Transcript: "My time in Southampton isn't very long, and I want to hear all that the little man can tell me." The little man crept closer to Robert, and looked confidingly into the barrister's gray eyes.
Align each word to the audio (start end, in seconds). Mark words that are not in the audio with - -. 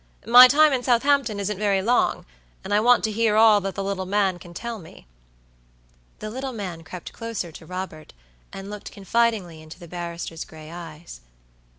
"My 0.25 0.47
time 0.47 0.73
in 0.73 0.81
Southampton 0.81 1.39
isn't 1.39 1.59
very 1.59 1.79
long, 1.83 2.25
and 2.63 2.73
I 2.73 2.79
want 2.79 3.03
to 3.03 3.11
hear 3.11 3.35
all 3.35 3.61
that 3.61 3.75
the 3.75 3.83
little 3.83 4.07
man 4.07 4.39
can 4.39 4.51
tell 4.51 4.79
me." 4.79 5.05
The 6.17 6.31
little 6.31 6.53
man 6.53 6.81
crept 6.83 7.13
closer 7.13 7.51
to 7.51 7.67
Robert, 7.67 8.11
and 8.51 8.71
looked 8.71 8.91
confidingly 8.91 9.61
into 9.61 9.77
the 9.77 9.87
barrister's 9.87 10.43
gray 10.43 10.71
eyes. 10.71 11.21